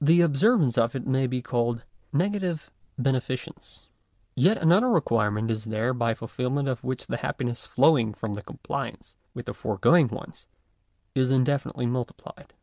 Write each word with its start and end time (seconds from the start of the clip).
The 0.00 0.22
observance 0.22 0.78
of 0.78 0.96
it 0.96 1.06
may 1.06 1.26
be 1.26 1.42
called 1.42 1.84
negative 2.10 2.70
beneficence. 2.96 3.90
Yet 4.34 4.56
another 4.56 4.88
requirement 4.88 5.50
is 5.50 5.66
there 5.66 5.92
by 5.92 6.14
fulfilment 6.14 6.70
of 6.70 6.82
which 6.82 7.06
the 7.06 7.18
happiness 7.18 7.66
flowing 7.66 8.14
from 8.14 8.34
compliance 8.34 9.14
with 9.34 9.44
the 9.44 9.52
foregoing 9.52 10.08
ones 10.08 10.46
is 11.14 11.30
indefinitely 11.30 11.84
multiplied. 11.84 12.54